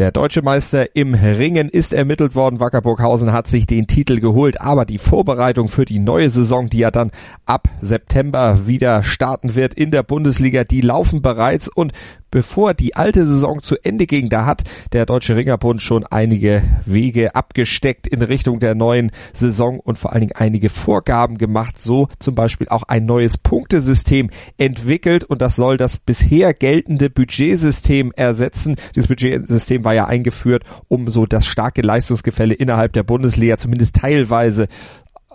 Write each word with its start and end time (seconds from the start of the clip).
Der 0.00 0.12
deutsche 0.12 0.40
Meister 0.40 0.96
im 0.96 1.12
Ringen 1.12 1.68
ist 1.68 1.92
ermittelt 1.92 2.34
worden. 2.34 2.58
Wackerburghausen 2.58 3.34
hat 3.34 3.48
sich 3.48 3.66
den 3.66 3.86
Titel 3.86 4.18
geholt, 4.18 4.58
aber 4.58 4.86
die 4.86 4.96
Vorbereitung 4.96 5.68
für 5.68 5.84
die 5.84 5.98
neue 5.98 6.30
Saison, 6.30 6.70
die 6.70 6.78
ja 6.78 6.90
dann 6.90 7.10
ab 7.44 7.68
September 7.82 8.66
wieder 8.66 9.02
starten 9.02 9.56
wird 9.56 9.74
in 9.74 9.90
der 9.90 10.02
Bundesliga, 10.02 10.64
die 10.64 10.80
laufen 10.80 11.20
bereits 11.20 11.68
und 11.68 11.92
bevor 12.30 12.74
die 12.74 12.96
alte 12.96 13.26
Saison 13.26 13.62
zu 13.62 13.76
Ende 13.82 14.06
ging, 14.06 14.28
da 14.28 14.46
hat 14.46 14.62
der 14.92 15.06
Deutsche 15.06 15.36
Ringerbund 15.36 15.82
schon 15.82 16.04
einige 16.06 16.62
Wege 16.84 17.34
abgesteckt 17.34 18.06
in 18.06 18.22
Richtung 18.22 18.58
der 18.58 18.74
neuen 18.74 19.10
Saison 19.32 19.80
und 19.80 19.98
vor 19.98 20.12
allen 20.12 20.20
Dingen 20.20 20.36
einige 20.36 20.68
Vorgaben 20.68 21.38
gemacht, 21.38 21.80
so 21.80 22.08
zum 22.18 22.34
Beispiel 22.34 22.68
auch 22.68 22.84
ein 22.84 23.04
neues 23.04 23.38
Punktesystem 23.38 24.30
entwickelt 24.58 25.24
und 25.24 25.42
das 25.42 25.56
soll 25.56 25.76
das 25.76 25.96
bisher 25.96 26.54
geltende 26.54 27.10
Budgetsystem 27.10 28.12
ersetzen. 28.14 28.76
Dieses 28.94 29.08
Budgetsystem 29.08 29.84
war 29.84 29.94
ja 29.94 30.06
eingeführt, 30.06 30.64
um 30.88 31.10
so 31.10 31.26
das 31.26 31.46
starke 31.46 31.82
Leistungsgefälle 31.82 32.54
innerhalb 32.54 32.92
der 32.92 33.02
Bundesliga 33.02 33.56
zumindest 33.56 33.96
teilweise 33.96 34.68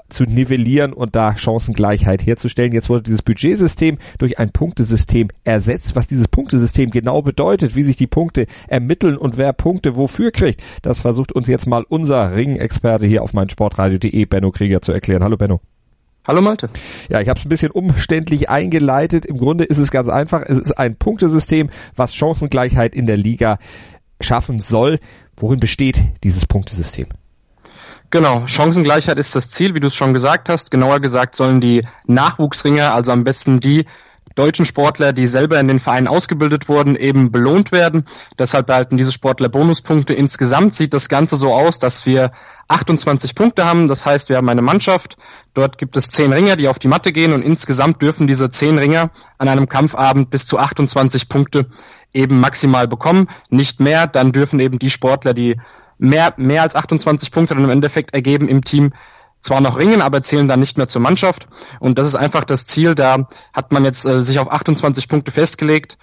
zu 0.09 0.23
nivellieren 0.23 0.93
und 0.93 1.15
da 1.15 1.37
Chancengleichheit 1.37 2.25
herzustellen. 2.25 2.71
Jetzt 2.71 2.89
wurde 2.89 3.03
dieses 3.03 3.21
Budgetsystem 3.21 3.97
durch 4.17 4.39
ein 4.39 4.51
Punktesystem 4.51 5.29
ersetzt. 5.43 5.95
Was 5.95 6.07
dieses 6.07 6.27
Punktesystem 6.27 6.91
genau 6.91 7.21
bedeutet, 7.21 7.75
wie 7.75 7.83
sich 7.83 7.95
die 7.95 8.07
Punkte 8.07 8.45
ermitteln 8.67 9.17
und 9.17 9.37
wer 9.37 9.53
Punkte 9.53 9.95
wofür 9.95 10.31
kriegt, 10.31 10.61
das 10.81 11.01
versucht 11.01 11.31
uns 11.31 11.47
jetzt 11.47 11.67
mal 11.67 11.85
unser 11.87 12.35
Ringexperte 12.35 13.07
hier 13.07 13.23
auf 13.23 13.33
meinsportradio.de, 13.33 14.25
Benno 14.25 14.51
Krieger, 14.51 14.81
zu 14.81 14.91
erklären. 14.91 15.23
Hallo 15.23 15.37
Benno. 15.37 15.61
Hallo 16.27 16.41
Malte. 16.41 16.69
Ja, 17.07 17.21
ich 17.21 17.29
habe 17.29 17.39
es 17.39 17.45
ein 17.45 17.49
bisschen 17.49 17.71
umständlich 17.71 18.49
eingeleitet. 18.49 19.25
Im 19.25 19.37
Grunde 19.37 19.63
ist 19.63 19.77
es 19.77 19.91
ganz 19.91 20.09
einfach. 20.09 20.41
Es 20.45 20.57
ist 20.57 20.71
ein 20.71 20.95
Punktesystem, 20.95 21.69
was 21.95 22.15
Chancengleichheit 22.15 22.95
in 22.95 23.05
der 23.05 23.17
Liga 23.17 23.59
schaffen 24.19 24.59
soll. 24.59 24.99
Worin 25.37 25.59
besteht 25.59 26.01
dieses 26.23 26.47
Punktesystem? 26.47 27.07
Genau, 28.11 28.47
Chancengleichheit 28.47 29.17
ist 29.17 29.35
das 29.35 29.49
Ziel, 29.49 29.75
wie 29.75 29.79
du 29.79 29.87
es 29.87 29.95
schon 29.95 30.13
gesagt 30.13 30.49
hast. 30.49 30.71
Genauer 30.71 30.99
gesagt 30.99 31.35
sollen 31.35 31.59
die 31.59 31.85
Nachwuchsringer, 32.05 32.93
also 32.93 33.11
am 33.11 33.23
besten 33.23 33.59
die 33.59 33.85
deutschen 34.35 34.65
Sportler, 34.65 35.13
die 35.13 35.27
selber 35.27 35.59
in 35.59 35.67
den 35.67 35.79
Vereinen 35.79 36.07
ausgebildet 36.07 36.67
wurden, 36.67 36.95
eben 36.95 37.31
belohnt 37.31 37.71
werden. 37.71 38.05
Deshalb 38.37 38.69
erhalten 38.69 38.97
diese 38.97 39.11
Sportler 39.11 39.49
Bonuspunkte. 39.49 40.13
Insgesamt 40.13 40.73
sieht 40.73 40.93
das 40.93 41.09
Ganze 41.09 41.37
so 41.37 41.53
aus, 41.53 41.79
dass 41.79 42.05
wir 42.05 42.31
28 42.67 43.33
Punkte 43.33 43.65
haben. 43.65 43.87
Das 43.87 44.05
heißt, 44.05 44.29
wir 44.29 44.37
haben 44.37 44.49
eine 44.49 44.61
Mannschaft. 44.61 45.17
Dort 45.53 45.77
gibt 45.77 45.95
es 45.95 46.09
zehn 46.09 46.33
Ringer, 46.33 46.57
die 46.57 46.67
auf 46.67 46.79
die 46.79 46.89
Matte 46.89 47.11
gehen 47.11 47.33
und 47.33 47.43
insgesamt 47.43 48.01
dürfen 48.01 48.27
diese 48.27 48.49
zehn 48.49 48.77
Ringer 48.77 49.09
an 49.37 49.47
einem 49.47 49.69
Kampfabend 49.69 50.29
bis 50.29 50.45
zu 50.45 50.59
28 50.59 51.29
Punkte 51.29 51.67
eben 52.13 52.39
maximal 52.39 52.87
bekommen. 52.87 53.27
Nicht 53.49 53.79
mehr. 53.79 54.05
Dann 54.05 54.33
dürfen 54.33 54.59
eben 54.59 54.79
die 54.79 54.89
Sportler, 54.89 55.33
die 55.33 55.57
mehr, 55.97 56.33
mehr 56.37 56.61
als 56.61 56.75
28 56.75 57.31
Punkte 57.31 57.55
dann 57.55 57.63
im 57.63 57.69
Endeffekt 57.69 58.13
ergeben 58.13 58.47
im 58.47 58.63
Team, 58.63 58.93
zwar 59.41 59.61
noch 59.61 59.77
ringen, 59.77 60.01
aber 60.01 60.21
zählen 60.21 60.47
dann 60.47 60.59
nicht 60.59 60.77
mehr 60.77 60.87
zur 60.87 61.01
Mannschaft. 61.01 61.47
Und 61.79 61.99
das 61.99 62.07
ist 62.07 62.15
einfach 62.15 62.43
das 62.43 62.65
Ziel. 62.65 62.95
Da 62.95 63.27
hat 63.53 63.71
man 63.71 63.85
jetzt 63.85 64.05
äh, 64.05 64.21
sich 64.21 64.39
auf 64.39 64.51
28 64.51 65.07
Punkte 65.07 65.31
festgelegt 65.31 65.97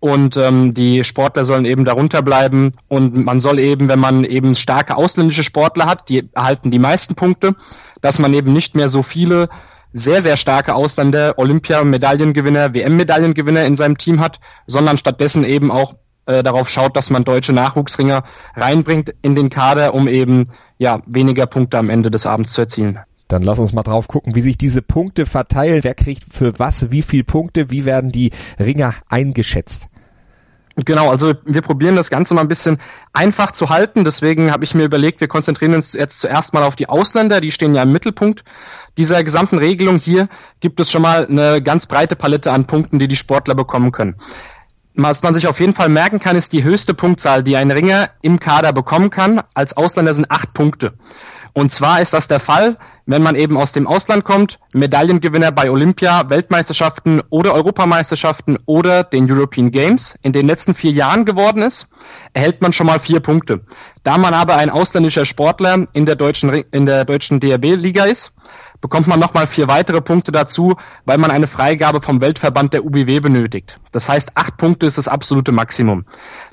und 0.00 0.36
ähm, 0.36 0.72
die 0.74 1.04
Sportler 1.04 1.44
sollen 1.44 1.64
eben 1.64 1.84
darunter 1.84 2.22
bleiben 2.22 2.72
und 2.88 3.16
man 3.24 3.40
soll 3.40 3.58
eben, 3.58 3.88
wenn 3.88 3.98
man 3.98 4.24
eben 4.24 4.54
starke 4.54 4.96
ausländische 4.96 5.42
Sportler 5.42 5.86
hat, 5.86 6.08
die 6.08 6.28
erhalten 6.32 6.70
die 6.70 6.78
meisten 6.78 7.14
Punkte, 7.14 7.54
dass 8.00 8.18
man 8.18 8.32
eben 8.32 8.52
nicht 8.52 8.74
mehr 8.74 8.88
so 8.88 9.02
viele 9.02 9.48
sehr, 9.92 10.20
sehr 10.20 10.36
starke 10.36 10.74
Ausländer, 10.74 11.38
Olympia-Medaillengewinner, 11.38 12.74
WM-Medaillengewinner 12.74 13.64
in 13.64 13.74
seinem 13.74 13.98
Team 13.98 14.20
hat, 14.20 14.38
sondern 14.66 14.98
stattdessen 14.98 15.44
eben 15.44 15.70
auch 15.70 15.94
äh, 16.28 16.42
darauf 16.42 16.68
schaut, 16.68 16.96
dass 16.96 17.10
man 17.10 17.24
deutsche 17.24 17.52
Nachwuchsringer 17.52 18.22
reinbringt 18.54 19.14
in 19.22 19.34
den 19.34 19.48
Kader, 19.48 19.94
um 19.94 20.06
eben 20.06 20.44
ja 20.76 21.00
weniger 21.06 21.46
Punkte 21.46 21.78
am 21.78 21.90
Ende 21.90 22.10
des 22.10 22.26
Abends 22.26 22.52
zu 22.52 22.60
erzielen. 22.60 23.00
Dann 23.28 23.42
lass 23.42 23.58
uns 23.58 23.72
mal 23.72 23.82
drauf 23.82 24.08
gucken, 24.08 24.34
wie 24.34 24.40
sich 24.40 24.56
diese 24.56 24.80
Punkte 24.80 25.26
verteilen. 25.26 25.84
Wer 25.84 25.94
kriegt 25.94 26.32
für 26.32 26.58
was 26.58 26.90
wie 26.90 27.02
viel 27.02 27.24
Punkte? 27.24 27.70
Wie 27.70 27.84
werden 27.84 28.12
die 28.12 28.32
Ringer 28.58 28.94
eingeschätzt? 29.08 29.88
Genau, 30.76 31.10
also 31.10 31.34
wir 31.44 31.62
probieren 31.62 31.96
das 31.96 32.08
Ganze 32.08 32.34
mal 32.34 32.42
ein 32.42 32.48
bisschen 32.48 32.78
einfach 33.12 33.50
zu 33.50 33.68
halten. 33.68 34.04
Deswegen 34.04 34.52
habe 34.52 34.64
ich 34.64 34.74
mir 34.74 34.84
überlegt, 34.84 35.20
wir 35.20 35.28
konzentrieren 35.28 35.74
uns 35.74 35.92
jetzt 35.92 36.20
zuerst 36.20 36.54
mal 36.54 36.62
auf 36.62 36.76
die 36.76 36.88
Ausländer. 36.88 37.40
Die 37.40 37.50
stehen 37.50 37.74
ja 37.74 37.82
im 37.82 37.92
Mittelpunkt 37.92 38.44
dieser 38.96 39.24
gesamten 39.24 39.58
Regelung. 39.58 39.98
Hier 39.98 40.28
gibt 40.60 40.78
es 40.78 40.90
schon 40.90 41.02
mal 41.02 41.26
eine 41.26 41.60
ganz 41.62 41.86
breite 41.86 42.16
Palette 42.16 42.52
an 42.52 42.66
Punkten, 42.66 42.98
die 42.98 43.08
die 43.08 43.16
Sportler 43.16 43.56
bekommen 43.56 43.90
können. 43.90 44.16
Was 45.00 45.22
man 45.22 45.32
sich 45.32 45.46
auf 45.46 45.60
jeden 45.60 45.74
Fall 45.74 45.88
merken 45.88 46.18
kann, 46.18 46.34
ist 46.34 46.52
die 46.52 46.64
höchste 46.64 46.92
Punktzahl, 46.92 47.44
die 47.44 47.56
ein 47.56 47.70
Ringer 47.70 48.10
im 48.20 48.40
Kader 48.40 48.72
bekommen 48.72 49.10
kann. 49.10 49.40
Als 49.54 49.76
Ausländer 49.76 50.12
sind 50.12 50.28
acht 50.28 50.54
Punkte. 50.54 50.94
Und 51.52 51.70
zwar 51.70 52.00
ist 52.00 52.14
das 52.14 52.26
der 52.26 52.40
Fall, 52.40 52.76
wenn 53.06 53.22
man 53.22 53.36
eben 53.36 53.56
aus 53.56 53.72
dem 53.72 53.86
Ausland 53.86 54.24
kommt, 54.24 54.58
Medaillengewinner 54.72 55.52
bei 55.52 55.70
Olympia, 55.70 56.28
Weltmeisterschaften 56.30 57.22
oder 57.30 57.54
Europameisterschaften 57.54 58.58
oder 58.66 59.04
den 59.04 59.30
European 59.30 59.70
Games 59.70 60.18
in 60.22 60.32
den 60.32 60.48
letzten 60.48 60.74
vier 60.74 60.90
Jahren 60.90 61.24
geworden 61.24 61.62
ist, 61.62 61.86
erhält 62.32 62.60
man 62.60 62.72
schon 62.72 62.88
mal 62.88 62.98
vier 62.98 63.20
Punkte. 63.20 63.60
Da 64.02 64.18
man 64.18 64.34
aber 64.34 64.56
ein 64.56 64.68
ausländischer 64.68 65.26
Sportler 65.26 65.86
in 65.92 66.06
der 66.06 66.16
deutschen, 66.16 66.64
deutschen 66.72 67.38
DRB-Liga 67.38 68.04
ist, 68.04 68.34
bekommt 68.80 69.06
man 69.06 69.20
nochmal 69.20 69.46
vier 69.46 69.68
weitere 69.68 70.00
Punkte 70.00 70.32
dazu, 70.32 70.76
weil 71.04 71.18
man 71.18 71.30
eine 71.30 71.46
Freigabe 71.46 72.00
vom 72.00 72.20
Weltverband 72.20 72.72
der 72.72 72.84
UBW 72.84 73.20
benötigt. 73.20 73.78
Das 73.92 74.08
heißt, 74.08 74.36
acht 74.36 74.56
Punkte 74.56 74.86
ist 74.86 74.98
das 74.98 75.08
absolute 75.08 75.52
Maximum. 75.52 76.04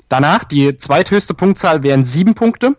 Danach, 0.08 0.44
die 0.44 0.76
zweithöchste 0.76 1.34
Punktzahl 1.34 1.82
wären 1.82 2.04
sieben 2.04 2.34
Punkte. 2.34 2.76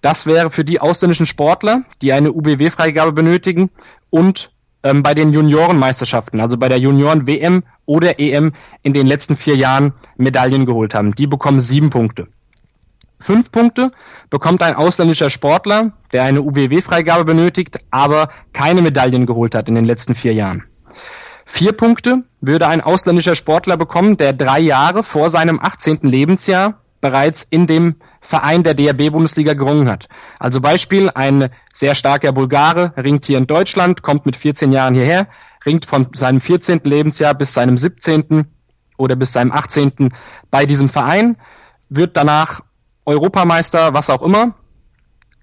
Das 0.00 0.26
wäre 0.26 0.50
für 0.50 0.64
die 0.64 0.80
ausländischen 0.80 1.26
Sportler, 1.26 1.82
die 2.02 2.12
eine 2.12 2.32
UBW-Freigabe 2.32 3.12
benötigen 3.12 3.70
und 4.10 4.50
ähm, 4.82 5.02
bei 5.02 5.14
den 5.14 5.32
Juniorenmeisterschaften, 5.32 6.40
also 6.40 6.58
bei 6.58 6.68
der 6.68 6.78
Junioren-WM 6.78 7.64
oder 7.86 8.20
EM 8.20 8.52
in 8.82 8.92
den 8.92 9.06
letzten 9.06 9.36
vier 9.36 9.56
Jahren 9.56 9.94
Medaillen 10.16 10.66
geholt 10.66 10.94
haben. 10.94 11.14
Die 11.14 11.26
bekommen 11.26 11.58
sieben 11.58 11.90
Punkte. 11.90 12.28
Fünf 13.24 13.50
Punkte 13.50 13.90
bekommt 14.28 14.62
ein 14.62 14.74
ausländischer 14.74 15.30
Sportler, 15.30 15.92
der 16.12 16.24
eine 16.24 16.42
UWW-Freigabe 16.42 17.24
benötigt, 17.24 17.78
aber 17.90 18.28
keine 18.52 18.82
Medaillen 18.82 19.24
geholt 19.24 19.54
hat 19.54 19.66
in 19.66 19.74
den 19.74 19.86
letzten 19.86 20.14
vier 20.14 20.34
Jahren. 20.34 20.64
Vier 21.46 21.72
Punkte 21.72 22.24
würde 22.42 22.68
ein 22.68 22.82
ausländischer 22.82 23.34
Sportler 23.34 23.78
bekommen, 23.78 24.18
der 24.18 24.34
drei 24.34 24.60
Jahre 24.60 25.02
vor 25.02 25.30
seinem 25.30 25.58
18. 25.58 26.00
Lebensjahr 26.02 26.82
bereits 27.00 27.44
in 27.44 27.66
dem 27.66 27.94
Verein 28.20 28.62
der 28.62 28.74
DRB-Bundesliga 28.74 29.54
gerungen 29.54 29.88
hat. 29.88 30.06
Also 30.38 30.60
Beispiel, 30.60 31.08
ein 31.08 31.48
sehr 31.72 31.94
starker 31.94 32.32
Bulgare 32.32 32.92
ringt 32.98 33.24
hier 33.24 33.38
in 33.38 33.46
Deutschland, 33.46 34.02
kommt 34.02 34.26
mit 34.26 34.36
14 34.36 34.70
Jahren 34.70 34.92
hierher, 34.92 35.28
ringt 35.64 35.86
von 35.86 36.08
seinem 36.12 36.42
14. 36.42 36.82
Lebensjahr 36.84 37.32
bis 37.32 37.54
seinem 37.54 37.78
17. 37.78 38.44
oder 38.98 39.16
bis 39.16 39.32
seinem 39.32 39.50
18. 39.50 40.12
bei 40.50 40.66
diesem 40.66 40.90
Verein, 40.90 41.38
wird 41.88 42.18
danach 42.18 42.60
Europameister, 43.04 43.94
was 43.94 44.10
auch 44.10 44.22
immer, 44.22 44.54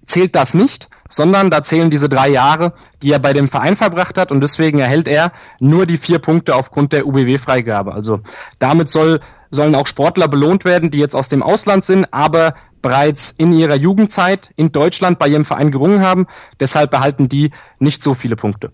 zählt 0.04 0.34
das 0.34 0.54
nicht, 0.54 0.88
sondern 1.08 1.50
da 1.50 1.62
zählen 1.62 1.90
diese 1.90 2.08
drei 2.08 2.28
Jahre, 2.28 2.72
die 3.02 3.12
er 3.12 3.18
bei 3.18 3.32
dem 3.32 3.48
Verein 3.48 3.76
verbracht 3.76 4.18
hat 4.18 4.32
und 4.32 4.40
deswegen 4.40 4.78
erhält 4.78 5.08
er 5.08 5.32
nur 5.60 5.86
die 5.86 5.98
vier 5.98 6.18
Punkte 6.18 6.56
aufgrund 6.56 6.92
der 6.92 7.06
UBW-Freigabe. 7.06 7.92
Also 7.92 8.20
damit 8.58 8.90
soll, 8.90 9.20
sollen 9.50 9.74
auch 9.74 9.86
Sportler 9.86 10.28
belohnt 10.28 10.64
werden, 10.64 10.90
die 10.90 10.98
jetzt 10.98 11.14
aus 11.14 11.28
dem 11.28 11.42
Ausland 11.42 11.84
sind, 11.84 12.12
aber 12.12 12.54
bereits 12.80 13.30
in 13.30 13.52
ihrer 13.52 13.76
Jugendzeit 13.76 14.50
in 14.56 14.72
Deutschland 14.72 15.18
bei 15.18 15.28
ihrem 15.28 15.44
Verein 15.44 15.70
gerungen 15.70 16.02
haben. 16.02 16.26
Deshalb 16.58 16.90
behalten 16.90 17.28
die 17.28 17.52
nicht 17.78 18.02
so 18.02 18.14
viele 18.14 18.34
Punkte. 18.34 18.72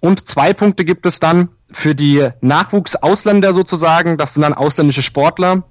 Und 0.00 0.28
zwei 0.28 0.52
Punkte 0.54 0.84
gibt 0.84 1.06
es 1.06 1.18
dann 1.18 1.50
für 1.70 1.96
die 1.96 2.28
Nachwuchsausländer 2.40 3.52
sozusagen. 3.52 4.16
Das 4.16 4.34
sind 4.34 4.42
dann 4.42 4.54
ausländische 4.54 5.02
Sportler, 5.02 5.64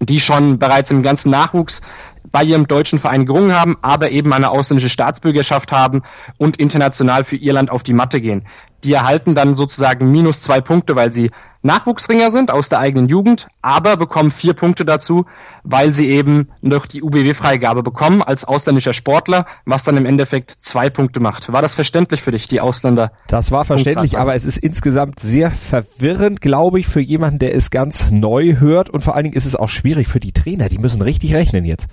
die 0.00 0.20
schon 0.20 0.58
bereits 0.58 0.90
im 0.90 1.02
ganzen 1.02 1.30
Nachwuchs 1.30 1.82
bei 2.30 2.44
ihrem 2.44 2.68
deutschen 2.68 2.98
Verein 2.98 3.26
gerungen 3.26 3.54
haben, 3.54 3.76
aber 3.82 4.10
eben 4.10 4.32
eine 4.32 4.50
ausländische 4.50 4.90
Staatsbürgerschaft 4.90 5.72
haben 5.72 6.02
und 6.36 6.58
international 6.58 7.24
für 7.24 7.36
ihr 7.36 7.52
Land 7.52 7.70
auf 7.70 7.82
die 7.82 7.94
Matte 7.94 8.20
gehen. 8.20 8.46
Die 8.84 8.92
erhalten 8.92 9.34
dann 9.34 9.54
sozusagen 9.54 10.10
minus 10.10 10.40
zwei 10.40 10.60
Punkte, 10.60 10.94
weil 10.96 11.12
sie 11.12 11.30
Nachwuchsringer 11.62 12.30
sind 12.30 12.52
aus 12.52 12.68
der 12.68 12.78
eigenen 12.78 13.08
Jugend, 13.08 13.48
aber 13.62 13.96
bekommen 13.96 14.30
vier 14.30 14.54
Punkte 14.54 14.84
dazu, 14.84 15.26
weil 15.64 15.92
sie 15.92 16.08
eben 16.08 16.48
noch 16.60 16.86
die 16.86 17.02
UBW-Freigabe 17.02 17.82
bekommen 17.82 18.22
als 18.22 18.44
ausländischer 18.44 18.92
Sportler, 18.92 19.44
was 19.64 19.82
dann 19.82 19.96
im 19.96 20.06
Endeffekt 20.06 20.52
zwei 20.60 20.88
Punkte 20.88 21.18
macht. 21.18 21.52
War 21.52 21.60
das 21.60 21.74
verständlich 21.74 22.22
für 22.22 22.30
dich, 22.30 22.46
die 22.46 22.60
Ausländer? 22.60 23.10
Das 23.26 23.50
war 23.50 23.64
verständlich, 23.64 24.18
aber 24.18 24.36
es 24.36 24.44
ist 24.44 24.58
insgesamt 24.58 25.18
sehr 25.18 25.50
verwirrend, 25.50 26.40
glaube 26.40 26.78
ich, 26.78 26.86
für 26.86 27.00
jemanden, 27.00 27.40
der 27.40 27.56
es 27.56 27.70
ganz 27.70 28.12
neu 28.12 28.56
hört 28.60 28.88
und 28.88 29.02
vor 29.02 29.16
allen 29.16 29.24
Dingen 29.24 29.36
ist 29.36 29.46
es 29.46 29.56
auch 29.56 29.68
schwierig 29.68 30.06
für 30.06 30.20
die 30.20 30.32
Trainer, 30.32 30.68
die 30.68 30.78
müssen 30.78 31.02
richtig 31.02 31.34
rechnen 31.34 31.64
jetzt. 31.64 31.88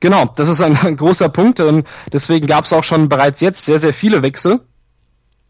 Genau, 0.00 0.26
das 0.36 0.48
ist 0.48 0.60
ein, 0.60 0.76
ein 0.82 0.96
großer 0.96 1.28
Punkt 1.28 1.60
und 1.60 1.86
deswegen 2.12 2.48
gab 2.48 2.64
es 2.64 2.72
auch 2.72 2.84
schon 2.84 3.08
bereits 3.08 3.40
jetzt 3.40 3.64
sehr, 3.64 3.78
sehr 3.78 3.92
viele 3.92 4.22
Wechsel 4.22 4.60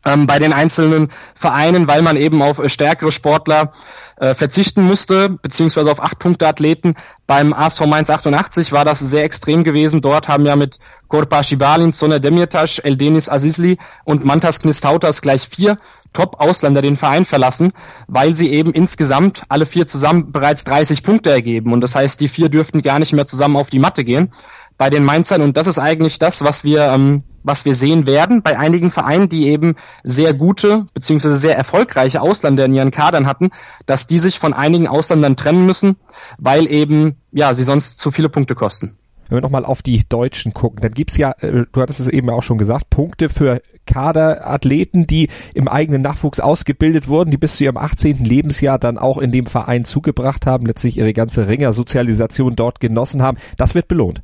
ähm, 0.06 0.26
bei 0.26 0.38
den 0.38 0.52
einzelnen 0.52 1.08
Vereinen, 1.34 1.88
weil 1.88 2.00
man 2.00 2.16
eben 2.16 2.40
auf 2.40 2.58
äh, 2.58 2.68
stärkere 2.68 3.12
Sportler 3.12 3.72
äh, 4.18 4.32
verzichten 4.32 4.82
musste, 4.82 5.28
beziehungsweise 5.28 5.90
auf 5.90 6.02
acht 6.02 6.18
Punkte 6.18 6.46
Athleten. 6.46 6.94
Beim 7.26 7.52
ASV 7.52 7.84
Mainz 7.86 8.08
88 8.08 8.72
war 8.72 8.84
das 8.84 9.00
sehr 9.00 9.24
extrem 9.24 9.64
gewesen. 9.64 10.00
Dort 10.00 10.28
haben 10.28 10.46
ja 10.46 10.56
mit 10.56 10.78
Korpa 11.08 11.42
Shibalin, 11.42 11.92
Soner 11.92 12.20
Demirtas, 12.20 12.78
Eldenis 12.78 13.28
Azizli 13.28 13.78
und 14.04 14.24
Mantas 14.24 14.60
Knistautas 14.60 15.20
gleich 15.20 15.46
vier 15.48 15.76
Top-Ausländer 16.12 16.80
den 16.80 16.96
Verein 16.96 17.26
verlassen, 17.26 17.72
weil 18.06 18.34
sie 18.36 18.50
eben 18.50 18.72
insgesamt 18.72 19.42
alle 19.50 19.66
vier 19.66 19.86
zusammen 19.86 20.32
bereits 20.32 20.64
30 20.64 21.02
Punkte 21.02 21.30
ergeben. 21.30 21.74
Und 21.74 21.82
das 21.82 21.94
heißt, 21.94 22.20
die 22.20 22.28
vier 22.28 22.48
dürften 22.48 22.80
gar 22.80 22.98
nicht 22.98 23.12
mehr 23.12 23.26
zusammen 23.26 23.56
auf 23.56 23.68
die 23.68 23.78
Matte 23.78 24.02
gehen 24.02 24.30
bei 24.78 24.88
den 24.88 25.04
Mainzern. 25.04 25.42
Und 25.42 25.56
das 25.56 25.66
ist 25.66 25.78
eigentlich 25.78 26.18
das, 26.18 26.42
was 26.42 26.64
wir, 26.64 26.84
ähm, 26.84 27.22
was 27.46 27.64
wir 27.64 27.74
sehen 27.74 28.06
werden 28.06 28.42
bei 28.42 28.58
einigen 28.58 28.90
Vereinen, 28.90 29.28
die 29.28 29.46
eben 29.46 29.76
sehr 30.02 30.34
gute 30.34 30.86
beziehungsweise 30.92 31.36
sehr 31.36 31.56
erfolgreiche 31.56 32.20
Ausländer 32.20 32.64
in 32.64 32.74
ihren 32.74 32.90
Kadern 32.90 33.26
hatten, 33.26 33.50
dass 33.86 34.06
die 34.06 34.18
sich 34.18 34.38
von 34.38 34.52
einigen 34.52 34.88
Ausländern 34.88 35.36
trennen 35.36 35.64
müssen, 35.64 35.96
weil 36.38 36.70
eben 36.70 37.16
ja 37.30 37.54
sie 37.54 37.62
sonst 37.62 38.00
zu 38.00 38.10
viele 38.10 38.28
Punkte 38.28 38.56
kosten. 38.56 38.96
Wenn 39.28 39.38
wir 39.38 39.42
nochmal 39.42 39.64
auf 39.64 39.82
die 39.82 40.02
Deutschen 40.08 40.54
gucken, 40.54 40.80
dann 40.82 40.92
gibt's 40.92 41.16
ja, 41.16 41.32
äh, 41.38 41.64
du 41.70 41.80
hattest 41.80 42.00
es 42.00 42.08
eben 42.08 42.30
auch 42.30 42.42
schon 42.42 42.58
gesagt, 42.58 42.90
Punkte 42.90 43.28
für 43.28 43.60
Kaderathleten, 43.86 45.06
die 45.06 45.28
im 45.54 45.68
eigenen 45.68 46.02
Nachwuchs 46.02 46.40
ausgebildet 46.40 47.08
wurden, 47.08 47.30
die 47.30 47.36
bis 47.36 47.56
zu 47.56 47.64
ihrem 47.64 47.76
18. 47.76 48.24
Lebensjahr 48.24 48.78
dann 48.78 48.98
auch 48.98 49.18
in 49.18 49.32
dem 49.32 49.46
Verein 49.46 49.84
zugebracht 49.84 50.46
haben, 50.46 50.66
letztlich 50.66 50.98
ihre 50.98 51.12
ganze 51.12 51.46
Ringersozialisation 51.46 52.56
dort 52.56 52.80
genossen 52.80 53.22
haben. 53.22 53.38
Das 53.56 53.74
wird 53.74 53.88
belohnt. 53.88 54.22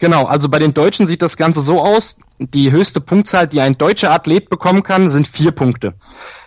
Genau, 0.00 0.24
also 0.24 0.48
bei 0.48 0.58
den 0.58 0.72
Deutschen 0.72 1.06
sieht 1.06 1.20
das 1.20 1.36
Ganze 1.36 1.60
so 1.60 1.80
aus. 1.82 2.16
Die 2.38 2.72
höchste 2.72 3.02
Punktzahl, 3.02 3.46
die 3.46 3.60
ein 3.60 3.76
deutscher 3.76 4.10
Athlet 4.10 4.48
bekommen 4.48 4.82
kann, 4.82 5.10
sind 5.10 5.28
vier 5.28 5.52
Punkte. 5.52 5.92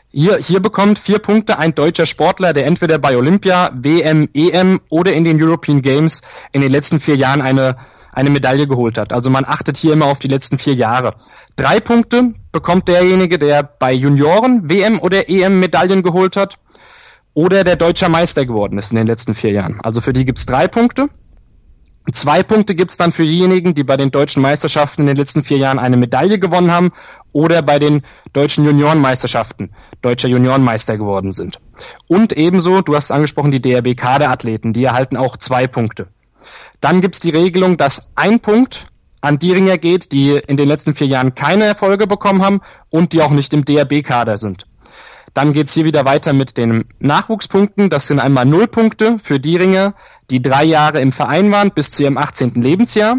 Hier, 0.10 0.38
hier 0.38 0.60
bekommt 0.60 0.98
vier 0.98 1.20
Punkte 1.20 1.60
ein 1.60 1.76
deutscher 1.76 2.08
Sportler, 2.08 2.54
der 2.54 2.66
entweder 2.66 2.98
bei 2.98 3.16
Olympia, 3.16 3.72
WM, 3.76 4.28
EM 4.34 4.82
oder 4.90 5.14
in 5.14 5.24
den 5.24 5.42
European 5.42 5.84
Games 5.84 6.24
in 6.52 6.62
den 6.62 6.72
letzten 6.72 7.00
vier 7.00 7.16
Jahren 7.16 7.42
eine, 7.42 7.78
eine 8.12 8.32
Medaille 8.32 8.68
geholt 8.68 8.98
hat. 8.98 9.14
Also 9.14 9.30
man 9.30 9.46
achtet 9.46 9.78
hier 9.78 9.94
immer 9.94 10.06
auf 10.06 10.18
die 10.18 10.28
letzten 10.28 10.58
vier 10.58 10.74
Jahre. 10.74 11.14
Drei 11.56 11.80
Punkte 11.80 12.34
bekommt 12.52 12.88
derjenige, 12.88 13.38
der 13.38 13.62
bei 13.62 13.94
Junioren, 13.94 14.68
WM 14.68 15.00
oder 15.00 15.30
EM 15.30 15.60
Medaillen 15.60 16.02
geholt 16.02 16.38
hat 16.38 16.58
oder 17.36 17.64
der 17.64 17.76
deutscher 17.76 18.10
Meister 18.10 18.48
geworden 18.48 18.80
ist 18.80 18.92
in 18.92 18.98
den 18.98 19.08
letzten 19.08 19.36
vier 19.36 19.52
Jahren. 19.52 19.80
Also 19.82 20.02
für 20.02 20.14
die 20.14 20.26
gibt's 20.26 20.48
drei 20.48 20.68
Punkte. 20.68 21.10
Zwei 22.12 22.44
Punkte 22.44 22.76
gibt's 22.76 22.98
dann 22.98 23.14
für 23.14 23.24
diejenigen, 23.24 23.74
die 23.74 23.84
bei 23.84 23.96
den 23.96 24.12
deutschen 24.12 24.42
Meisterschaften 24.42 25.04
in 25.04 25.08
den 25.08 25.16
letzten 25.16 25.42
vier 25.42 25.58
Jahren 25.58 25.80
eine 25.80 25.96
Medaille 25.96 26.38
gewonnen 26.38 26.70
haben 26.70 26.92
oder 27.32 27.62
bei 27.62 27.80
den 27.80 28.02
deutschen 28.34 28.66
Juniorenmeisterschaften 28.66 29.74
deutscher 30.02 30.28
Juniorenmeister 30.28 30.98
geworden 30.98 31.32
sind. 31.32 31.60
Und 32.08 32.34
ebenso, 32.34 32.82
du 32.82 32.96
hast 32.96 33.12
angesprochen, 33.12 33.52
die 33.52 33.62
DRB-Kaderathleten, 33.62 34.74
die 34.74 34.84
erhalten 34.84 35.16
auch 35.16 35.38
zwei 35.38 35.66
Punkte. 35.66 36.08
Dann 36.82 37.00
gibt's 37.00 37.22
die 37.22 37.30
Regelung, 37.30 37.78
dass 37.78 38.12
ein 38.16 38.42
Punkt 38.42 38.88
an 39.22 39.40
die 39.40 39.54
Ringer 39.54 39.78
geht, 39.78 40.12
die 40.12 40.32
in 40.32 40.58
den 40.58 40.68
letzten 40.68 40.96
vier 40.96 41.08
Jahren 41.08 41.34
keine 41.34 41.64
Erfolge 41.64 42.08
bekommen 42.08 42.44
haben 42.44 42.60
und 42.90 43.14
die 43.14 43.22
auch 43.22 43.32
nicht 43.32 43.54
im 43.54 43.64
DRB-Kader 43.64 44.38
sind. 44.38 44.66
Dann 45.34 45.54
geht's 45.54 45.74
hier 45.74 45.86
wieder 45.86 46.06
weiter 46.06 46.34
mit 46.34 46.58
den 46.58 46.86
Nachwuchspunkten. 47.00 47.90
Das 47.90 48.08
sind 48.08 48.20
einmal 48.20 48.46
null 48.46 48.68
Punkte 48.68 49.18
für 49.22 49.40
die 49.40 49.58
Ringer, 49.58 49.96
die 50.30 50.42
drei 50.42 50.64
Jahre 50.64 51.02
im 51.02 51.12
Verein 51.12 51.52
waren 51.52 51.72
bis 51.72 51.92
zu 51.92 52.04
ihrem 52.04 52.18
18. 52.18 52.54
Lebensjahr. 52.56 53.18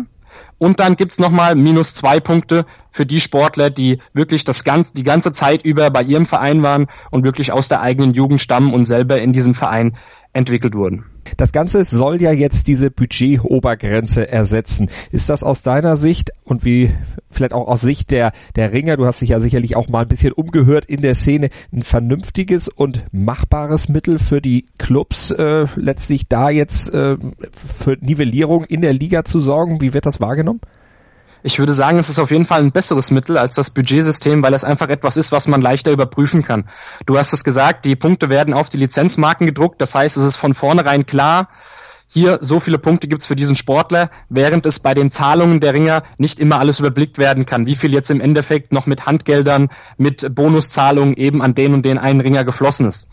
Und 0.59 0.81
dann 0.81 0.97
gibt's 0.97 1.19
nochmal 1.19 1.57
minus 1.57 1.95
zwei 1.95 2.21
Punkte 2.21 2.65
für 2.91 3.05
die 3.07 3.21
Sportler, 3.21 3.71
die 3.71 3.99
wirklich 4.13 4.45
das 4.45 4.63
ganz, 4.65 4.93
die 4.93 5.03
ganze 5.03 5.33
Zeit 5.33 5.65
über 5.65 5.91
bei 5.91 6.03
ihrem 6.03 6.27
Verein 6.27 6.63
waren 6.63 6.87
und 7.11 7.25
wirklich 7.25 7.53
aus 7.53 7.69
der 7.69 7.81
eigenen 7.81 8.15
Jugend 8.15 8.41
stammen 8.41 8.73
und 8.73 8.85
selber 8.85 9.21
in 9.21 9.33
diesem 9.33 9.55
Verein 9.55 9.97
entwickelt 10.33 10.75
wurden. 10.75 11.05
Das 11.37 11.53
Ganze 11.53 11.85
soll 11.85 12.21
ja 12.21 12.33
jetzt 12.33 12.67
diese 12.67 12.91
Budget-Obergrenze 12.91 14.29
ersetzen. 14.31 14.89
Ist 15.11 15.29
das 15.29 15.43
aus 15.43 15.63
deiner 15.63 15.97
Sicht 15.97 16.31
und 16.45 16.65
wie 16.65 16.91
vielleicht 17.31 17.53
auch 17.53 17.69
aus 17.69 17.81
Sicht 17.81 18.11
der, 18.11 18.33
der 18.57 18.73
Ringer, 18.73 18.97
du 18.97 19.07
hast 19.07 19.21
dich 19.21 19.31
ja 19.31 19.41
sicherlich 19.41 19.77
auch 19.77 19.89
mal 19.89 20.03
ein 20.03 20.09
bisschen 20.09 20.33
umgehört 20.33 20.87
in 20.87 21.03
der 21.03 21.15
Szene, 21.15 21.51
ein 21.73 21.83
vernünftiges 21.83 22.69
und 22.69 23.05
machbares 23.13 23.89
Mittel 23.89 24.19
für 24.19 24.41
die 24.41 24.67
Clubs, 24.79 25.31
äh, 25.31 25.67
letztlich 25.77 26.29
da 26.29 26.51
jetzt 26.51 26.93
äh, 26.93 27.17
für 27.53 27.97
Nivellierung 28.01 28.65
in 28.65 28.83
der 28.83 28.93
Liga 28.93 29.25
zu 29.25 29.41
sorgen? 29.41 29.81
Wie 29.81 29.95
wird 29.95 30.07
das 30.07 30.21
wahrgenommen? 30.21 30.61
Ich 31.47 31.59
würde 31.59 31.75
sagen, 31.75 31.99
es 31.99 32.09
ist 32.09 32.19
auf 32.19 32.31
jeden 32.31 32.47
Fall 32.47 32.63
ein 32.63 32.73
besseres 32.73 33.11
Mittel 33.11 33.37
als 33.37 33.55
das 33.55 33.69
Budgetsystem, 33.69 34.43
weil 34.43 34.55
es 34.55 34.65
einfach 34.65 34.89
etwas 34.89 35.19
ist, 35.19 35.31
was 35.31 35.47
man 35.47 35.61
leichter 35.61 35.93
überprüfen 35.93 36.43
kann. 36.43 36.71
Du 37.05 37.19
hast 37.19 37.35
es 37.35 37.45
gesagt, 37.45 37.85
die 37.85 37.97
Punkte 37.97 38.31
werden 38.31 38.55
auf 38.55 38.71
die 38.71 38.79
Lizenzmarken 38.79 39.47
gedruckt. 39.47 39.79
Das 39.83 39.95
heißt, 39.95 40.17
es 40.17 40.25
ist 40.25 40.37
von 40.37 40.55
vornherein 40.55 41.05
klar, 41.05 41.51
hier 42.09 42.39
so 42.41 42.61
viele 42.61 42.79
Punkte 42.79 43.09
gibt's 43.09 43.27
für 43.27 43.37
diesen 43.37 43.57
Sportler, 43.57 44.09
während 44.31 44.65
es 44.65 44.79
bei 44.79 44.95
den 44.95 45.11
Zahlungen 45.11 45.61
der 45.61 45.75
Ringer 45.75 46.05
nicht 46.17 46.41
immer 46.41 46.61
alles 46.61 46.81
überblickt 46.81 47.19
werden 47.19 47.45
kann, 47.45 47.67
wie 47.67 47.75
viel 47.75 47.93
jetzt 47.93 48.11
im 48.11 48.23
Endeffekt 48.23 48.73
noch 48.73 48.87
mit 48.87 49.05
Handgeldern, 49.05 49.69
mit 49.99 50.35
Bonuszahlungen 50.35 51.15
eben 51.15 51.43
an 51.43 51.55
den 51.55 51.75
und 51.75 51.85
den 51.85 51.99
einen 51.99 52.21
Ringer 52.21 52.45
geflossen 52.45 52.89
ist. 52.89 53.09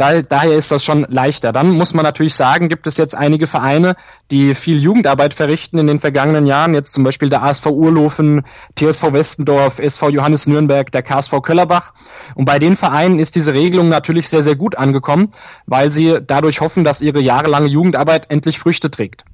Da, 0.00 0.22
daher 0.22 0.56
ist 0.56 0.70
das 0.70 0.82
schon 0.82 1.06
leichter. 1.10 1.52
Dann 1.52 1.72
muss 1.72 1.92
man 1.92 2.04
natürlich 2.06 2.34
sagen, 2.34 2.70
gibt 2.70 2.86
es 2.86 2.96
jetzt 2.96 3.14
einige 3.14 3.46
Vereine, 3.46 3.96
die 4.30 4.54
viel 4.54 4.80
Jugendarbeit 4.80 5.34
verrichten 5.34 5.76
in 5.76 5.86
den 5.86 5.98
vergangenen 5.98 6.46
Jahren, 6.46 6.72
jetzt 6.72 6.94
zum 6.94 7.04
Beispiel 7.04 7.28
der 7.28 7.42
ASV 7.42 7.66
Urlofen, 7.66 8.46
TSV 8.76 9.12
Westendorf, 9.12 9.78
SV 9.78 10.08
Johannes 10.08 10.46
Nürnberg, 10.46 10.90
der 10.90 11.02
KSV 11.02 11.42
Köllerbach. 11.42 11.92
Und 12.34 12.46
bei 12.46 12.58
den 12.58 12.78
Vereinen 12.78 13.18
ist 13.18 13.36
diese 13.36 13.52
Regelung 13.52 13.90
natürlich 13.90 14.30
sehr, 14.30 14.42
sehr 14.42 14.56
gut 14.56 14.74
angekommen, 14.74 15.34
weil 15.66 15.90
sie 15.90 16.16
dadurch 16.26 16.62
hoffen, 16.62 16.82
dass 16.82 17.02
ihre 17.02 17.20
jahrelange 17.20 17.68
Jugendarbeit 17.68 18.30
endlich 18.30 18.58
Früchte 18.58 18.90
trägt. 18.90 19.26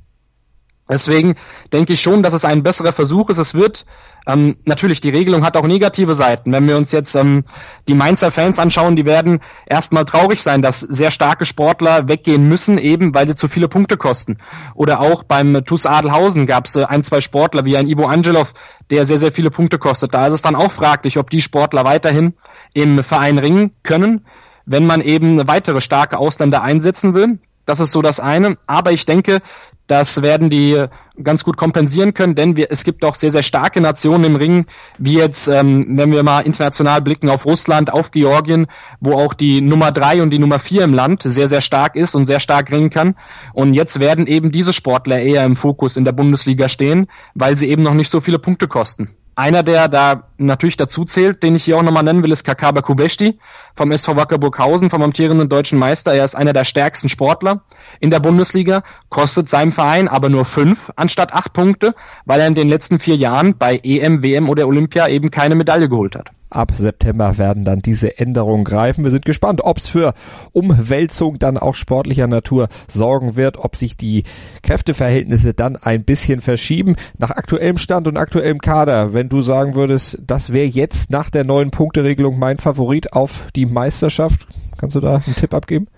Deswegen 0.89 1.35
denke 1.73 1.95
ich 1.95 2.01
schon, 2.01 2.23
dass 2.23 2.33
es 2.33 2.45
ein 2.45 2.63
besserer 2.63 2.93
Versuch 2.93 3.29
ist. 3.29 3.39
Es 3.39 3.55
wird 3.55 3.87
ähm, 4.27 4.57
natürlich, 4.65 5.01
die 5.01 5.11
Regelung 5.11 5.45
hat 5.45 5.57
auch 5.57 5.67
negative 5.67 6.15
Seiten. 6.15 6.53
Wenn 6.53 6.69
wir 6.69 6.77
uns 6.77 6.93
jetzt 6.93 7.17
ähm, 7.17 7.45
die 7.89 7.95
Mainzer 7.95 8.31
Fans 8.31 8.61
anschauen, 8.61 8.95
die 8.95 9.05
werden 9.05 9.41
erstmal 9.67 10.05
traurig 10.05 10.43
sein, 10.43 10.63
dass 10.63 10.81
sehr 10.81 11.11
starke 11.11 11.45
Sportler 11.45 12.07
weggehen 12.07 12.49
müssen, 12.49 12.79
eben 12.79 13.15
weil 13.15 13.27
sie 13.27 13.35
zu 13.35 13.49
viele 13.49 13.69
Punkte 13.69 13.97
kosten. 13.97 14.39
Oder 14.75 15.01
auch 15.01 15.25
beim 15.25 15.65
TuS 15.65 15.87
Adelhausen 15.87 16.47
gab 16.47 16.67
es 16.67 16.77
äh, 16.77 16.85
ein, 16.85 17.03
zwei 17.03 17.21
Sportler, 17.21 17.65
wie 17.65 17.77
ein 17.77 17.89
Ivo 17.89 18.07
Angelov, 18.07 18.55
der 18.91 19.07
sehr, 19.07 19.19
sehr 19.19 19.33
viele 19.33 19.51
Punkte 19.51 19.79
kostet. 19.79 20.15
Da 20.15 20.29
ist 20.29 20.35
es 20.35 20.43
dann 20.43 20.55
auch 20.55 20.71
fraglich, 20.71 21.19
ob 21.19 21.31
die 21.31 21.41
Sportler 21.41 21.85
weiterhin 21.85 22.35
im 22.75 23.03
Verein 23.03 23.39
ringen 23.39 23.73
können, 23.83 24.25
wenn 24.67 24.87
man 24.87 25.01
eben 25.01 25.49
weitere 25.49 25.81
starke 25.81 26.19
Ausländer 26.19 26.63
einsetzen 26.63 27.15
will. 27.15 27.39
Das 27.67 27.81
ist 27.81 27.93
so 27.93 28.01
das 28.01 28.21
eine. 28.21 28.57
Aber 28.67 28.93
ich 28.93 29.05
denke, 29.05 29.43
das 29.87 30.23
werden 30.23 30.51
die 30.51 30.85
ganz 31.23 31.45
gut 31.45 31.57
kompensieren 31.57 32.13
können, 32.13 32.35
denn 32.35 32.57
wir, 32.57 32.69
es 32.71 32.85
gibt 32.85 33.05
auch 33.05 33.15
sehr, 33.15 33.31
sehr 33.31 33.43
starke 33.43 33.81
Nationen 33.81 34.25
im 34.25 34.37
Ring, 34.37 34.67
wie 34.99 35.15
jetzt, 35.15 35.49
ähm, 35.49 35.97
wenn 35.97 36.11
wir 36.13 36.23
mal 36.23 36.41
international 36.41 37.01
blicken 37.03 37.31
auf 37.31 37.47
Russland, 37.47 37.93
auf 37.93 38.11
Georgien, 38.11 38.67
wo 39.01 39.15
auch 39.15 39.33
die 39.33 39.61
Nummer 39.61 39.93
drei 39.93 40.23
und 40.23 40.31
die 40.31 40.39
Nummer 40.39 40.59
vier 40.59 40.83
im 40.83 40.93
Land 40.93 41.23
sehr, 41.23 41.49
sehr 41.49 41.61
stark 41.61 41.97
ist 41.97 42.15
und 42.15 42.27
sehr 42.27 42.41
stark 42.41 42.71
ringen 42.73 42.91
kann. 42.91 43.15
Und 43.53 43.75
jetzt 43.75 44.01
werden 44.01 44.27
eben 44.27 44.51
diese 44.51 44.73
Sportler 44.73 45.21
eher 45.21 45.45
im 45.45 45.57
Fokus 45.57 45.97
in 45.97 46.05
der 46.05 46.13
Bundesliga 46.13 46.69
stehen, 46.69 47.07
weil 47.35 47.57
sie 47.57 47.69
eben 47.71 47.83
noch 47.83 47.95
nicht 47.95 48.11
so 48.11 48.21
viele 48.21 48.39
Punkte 48.39 48.69
kosten. 48.69 49.11
Einer, 49.37 49.63
der 49.63 49.89
da 49.89 50.31
natürlich 50.39 50.77
dazu 50.77 51.05
zählt, 51.05 51.43
den 51.43 51.57
ich 51.57 51.65
hier 51.65 51.77
auch 51.79 51.83
nochmal 51.83 52.03
nennen 52.03 52.23
will, 52.23 52.33
ist 52.33 52.45
Kakaba 52.45 52.83
Kubeshti 52.83 53.39
vom 53.75 53.93
SV 53.93 54.17
Wacker 54.17 54.39
Burghausen, 54.39 54.91
vom 54.91 55.03
amtierenden 55.03 55.49
deutschen 55.49 55.79
Meister. 55.79 56.15
Er 56.15 56.25
ist 56.25 56.35
einer 56.35 56.53
der 56.53 56.65
stärksten 56.65 57.09
Sportler 57.09 57.63
in 58.01 58.11
der 58.11 58.21
Bundesliga, 58.21 58.83
kostet 59.09 59.49
seinem 59.49 59.73
Verein 59.73 60.09
aber 60.09 60.29
nur 60.29 60.45
fünf 60.45 60.91
anstatt 60.97 61.33
acht 61.33 61.53
Punkte, 61.53 61.95
weil 62.25 62.41
er 62.41 62.47
in 62.47 62.55
den 62.55 62.69
letzten 62.69 62.99
vier 62.99 63.17
Jahren 63.17 63.57
bei 63.57 63.81
EM, 63.83 64.23
WM 64.23 64.49
oder 64.49 64.67
Olympia 64.67 65.09
eben 65.09 65.31
keine 65.31 65.55
Medaille 65.55 65.89
geholt 65.89 66.17
hat. 66.17 66.31
Ab 66.49 66.73
September 66.77 67.39
werden 67.39 67.65
dann 67.65 67.81
diese 67.81 68.19
Änderungen 68.19 68.63
greifen. 68.63 69.03
Wir 69.03 69.11
sind 69.11 69.25
gespannt, 69.25 69.63
ob 69.65 69.79
es 69.79 69.89
für 69.89 70.15
Umwälzung 70.53 71.41
dann 71.41 71.59
auch 71.59 71.75
sportlicher 71.75 72.29
Natur 72.29 72.69
sorgen 72.87 73.35
wird, 73.35 73.59
ob 73.59 73.75
sich 73.75 73.97
die 73.97 74.23
Kräfteverhältnisse 74.63 75.55
dann 75.55 75.75
ein 75.75 76.05
bisschen 76.05 76.41
verschieben. 76.41 76.95
Nach 77.19 77.33
aktuellem 77.33 77.79
Stand 77.79 78.07
und 78.07 78.17
aktuellem 78.17 78.61
Kader, 78.61 79.13
wenn 79.13 79.29
du 79.29 79.41
sagen 79.41 79.75
würdest, 79.75 80.19
das 80.27 80.53
wäre 80.53 80.67
jetzt 80.67 81.11
nach 81.11 81.31
der 81.31 81.45
neuen 81.45 81.71
Punkteregelung 81.71 82.39
mein 82.39 82.59
Favorit 82.59 83.13
auf 83.13 83.49
die 83.55 83.67
Meisterschaft. 83.67 84.47
Kannst 84.79 84.97
du 84.97 85.01
da 85.01 85.23
einen 85.27 85.37
Tipp 85.37 85.55
abgeben? 85.55 85.89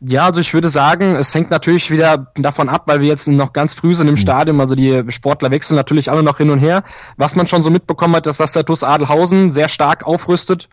Ja, 0.00 0.26
also 0.26 0.40
ich 0.40 0.54
würde 0.54 0.68
sagen, 0.68 1.16
es 1.16 1.34
hängt 1.34 1.50
natürlich 1.50 1.90
wieder 1.90 2.30
davon 2.36 2.68
ab, 2.68 2.84
weil 2.86 3.00
wir 3.00 3.08
jetzt 3.08 3.26
noch 3.26 3.52
ganz 3.52 3.74
früh 3.74 3.96
sind 3.96 4.06
im 4.06 4.14
mhm. 4.14 4.18
Stadium, 4.18 4.60
also 4.60 4.76
die 4.76 5.02
Sportler 5.08 5.50
wechseln 5.50 5.74
natürlich 5.74 6.08
alle 6.08 6.22
noch 6.22 6.38
hin 6.38 6.50
und 6.50 6.60
her. 6.60 6.84
Was 7.16 7.34
man 7.34 7.48
schon 7.48 7.64
so 7.64 7.70
mitbekommen 7.70 8.14
hat, 8.14 8.26
dass 8.26 8.36
das 8.36 8.52
der 8.52 8.64
TuS 8.64 8.84
Adelhausen 8.84 9.50
sehr 9.50 9.68
stark 9.68 10.06
aufrüstet 10.06 10.68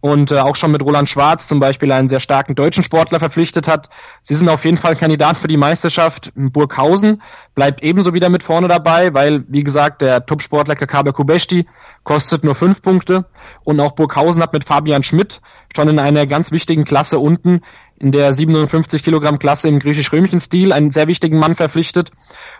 und 0.00 0.30
äh, 0.30 0.38
auch 0.38 0.56
schon 0.56 0.72
mit 0.72 0.82
Roland 0.82 1.08
Schwarz 1.08 1.48
zum 1.48 1.60
Beispiel 1.60 1.92
einen 1.92 2.08
sehr 2.08 2.20
starken 2.20 2.54
deutschen 2.54 2.84
Sportler 2.84 3.18
verpflichtet 3.18 3.68
hat. 3.68 3.88
Sie 4.22 4.34
sind 4.34 4.48
auf 4.48 4.64
jeden 4.64 4.76
Fall 4.76 4.96
Kandidat 4.96 5.36
für 5.36 5.48
die 5.48 5.56
Meisterschaft. 5.56 6.32
Burghausen 6.34 7.22
bleibt 7.54 7.82
ebenso 7.82 8.14
wieder 8.14 8.28
mit 8.28 8.42
vorne 8.42 8.68
dabei, 8.68 9.14
weil, 9.14 9.44
wie 9.48 9.64
gesagt, 9.64 10.02
der 10.02 10.26
Top-Sportler 10.26 10.76
Kakabe 10.76 11.12
Kubeshti 11.12 11.66
kostet 12.04 12.44
nur 12.44 12.54
fünf 12.54 12.82
Punkte 12.82 13.26
und 13.64 13.80
auch 13.80 13.92
Burghausen 13.92 14.42
hat 14.42 14.52
mit 14.52 14.64
Fabian 14.64 15.02
Schmidt 15.02 15.40
schon 15.74 15.88
in 15.88 15.98
einer 15.98 16.26
ganz 16.26 16.52
wichtigen 16.52 16.84
Klasse 16.84 17.18
unten 17.18 17.60
in 17.98 18.12
der 18.12 18.32
57 18.32 19.02
Kilogramm 19.02 19.38
Klasse 19.38 19.68
im 19.68 19.78
griechisch-römischen 19.78 20.40
Stil 20.40 20.72
einen 20.72 20.90
sehr 20.90 21.06
wichtigen 21.08 21.38
Mann 21.38 21.54
verpflichtet. 21.54 22.10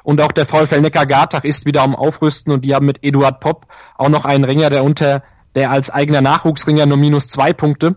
Und 0.03 0.21
auch 0.21 0.33
der 0.33 0.47
VfL 0.47 0.81
Neckar-Gartach 0.81 1.45
ist 1.45 1.67
wieder 1.67 1.83
am 1.83 1.95
Aufrüsten 1.95 2.53
und 2.53 2.65
die 2.65 2.75
haben 2.75 2.87
mit 2.87 3.05
Eduard 3.05 3.41
Popp 3.41 3.67
auch 3.97 4.09
noch 4.09 4.25
einen 4.25 4.45
Ringer, 4.45 4.71
der 4.71 4.85
unter 4.85 5.23
der 5.57 5.71
als 5.71 5.91
eigener 5.91 6.21
Nachwuchsringer 6.21 6.87
nur 6.87 6.99
minus 6.99 7.27
zwei 7.27 7.53
Punkte 7.53 7.97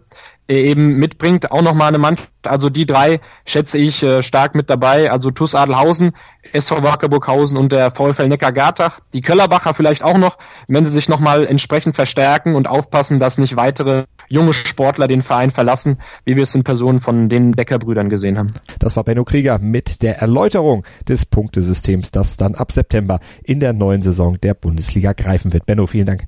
äh, 0.49 0.61
eben 0.63 0.95
mitbringt. 0.95 1.51
Auch 1.51 1.61
nochmal 1.61 1.89
eine 1.89 1.99
Mannschaft, 1.99 2.31
also 2.43 2.69
die 2.69 2.87
drei 2.87 3.19
schätze 3.45 3.77
ich 3.77 4.01
äh, 4.01 4.23
stark 4.23 4.55
mit 4.55 4.69
dabei. 4.69 5.11
Also 5.11 5.29
TuS 5.29 5.53
Adelhausen, 5.53 6.13
SV 6.53 6.81
Wackerburghausen 6.81 7.57
und 7.57 7.71
der 7.71 7.91
VfL 7.91 8.29
Neckar-Gartach. 8.29 9.01
Die 9.13 9.21
Köllerbacher 9.21 9.73
vielleicht 9.73 10.03
auch 10.03 10.17
noch, 10.17 10.37
wenn 10.67 10.85
sie 10.85 10.91
sich 10.91 11.09
nochmal 11.09 11.45
entsprechend 11.45 11.95
verstärken 11.95 12.55
und 12.55 12.67
aufpassen, 12.67 13.19
dass 13.19 13.37
nicht 13.37 13.57
weitere 13.57 14.05
junge 14.29 14.53
Sportler 14.53 15.07
den 15.07 15.21
Verein 15.21 15.51
verlassen, 15.51 15.97
wie 16.25 16.35
wir 16.35 16.43
es 16.43 16.55
in 16.55 16.63
Personen 16.63 17.01
von 17.01 17.29
den 17.29 17.51
Deckerbrüdern 17.51 18.09
gesehen 18.09 18.37
haben. 18.37 18.47
Das 18.79 18.95
war 18.95 19.03
Benno 19.03 19.25
Krieger 19.25 19.59
mit 19.59 20.01
der 20.01 20.17
Erläuterung 20.19 20.85
des 21.07 21.25
Punktesystems, 21.25 22.11
das 22.11 22.37
dann 22.37 22.55
ab 22.55 22.71
September 22.71 23.19
in 23.43 23.59
der 23.59 23.73
neuen 23.73 24.01
Saison 24.01 24.39
der 24.41 24.53
Bundesliga 24.53 25.11
greifen 25.13 25.51
wird. 25.51 25.65
Benno, 25.65 25.85
vielen 25.85 26.05
Dank. 26.05 26.27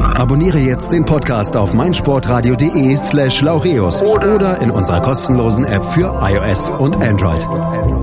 Abonniere 0.13 0.59
jetzt 0.59 0.91
den 0.91 1.05
Podcast 1.05 1.55
auf 1.55 1.73
meinsportradio.de 1.73 2.95
slash 2.97 3.41
laureus 3.41 4.01
oder 4.01 4.61
in 4.61 4.71
unserer 4.71 5.01
kostenlosen 5.01 5.65
App 5.65 5.83
für 5.83 6.19
iOS 6.21 6.69
und 6.69 6.95
Android. 7.03 8.00